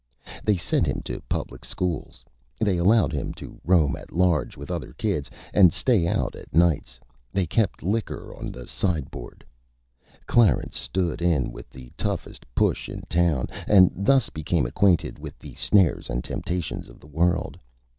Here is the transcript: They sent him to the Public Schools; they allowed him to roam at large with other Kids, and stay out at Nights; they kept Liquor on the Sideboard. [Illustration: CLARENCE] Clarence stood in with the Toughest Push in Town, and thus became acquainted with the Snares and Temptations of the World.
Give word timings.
They 0.43 0.57
sent 0.57 0.87
him 0.87 1.03
to 1.03 1.17
the 1.17 1.21
Public 1.29 1.63
Schools; 1.63 2.25
they 2.59 2.77
allowed 2.77 3.13
him 3.13 3.35
to 3.35 3.61
roam 3.63 3.95
at 3.95 4.11
large 4.11 4.57
with 4.57 4.71
other 4.71 4.93
Kids, 4.93 5.29
and 5.53 5.71
stay 5.71 6.07
out 6.07 6.35
at 6.35 6.51
Nights; 6.55 6.99
they 7.31 7.45
kept 7.45 7.83
Liquor 7.83 8.33
on 8.35 8.51
the 8.51 8.65
Sideboard. 8.67 9.45
[Illustration: 9.45 10.25
CLARENCE] 10.25 10.25
Clarence 10.25 10.79
stood 10.79 11.21
in 11.21 11.51
with 11.51 11.69
the 11.69 11.91
Toughest 11.99 12.45
Push 12.55 12.89
in 12.89 13.01
Town, 13.11 13.45
and 13.67 13.91
thus 13.95 14.31
became 14.31 14.65
acquainted 14.65 15.19
with 15.19 15.37
the 15.37 15.53
Snares 15.53 16.09
and 16.09 16.23
Temptations 16.23 16.89
of 16.89 16.99
the 16.99 17.03
World. 17.05 17.59